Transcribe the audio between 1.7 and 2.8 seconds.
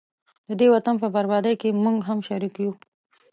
موږه هم شریک وو